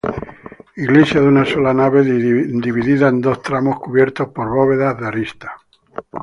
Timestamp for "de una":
1.21-1.45